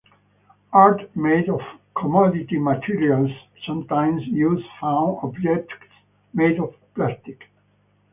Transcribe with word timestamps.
Art 0.73 1.15
made 1.15 1.47
of 1.47 1.61
commodity 1.95 2.57
materials 2.57 3.29
sometimes 3.67 4.25
use 4.25 4.65
found 4.79 5.19
objects 5.21 5.75
made 6.33 6.59
of 6.59 6.73
plastic. 6.95 7.43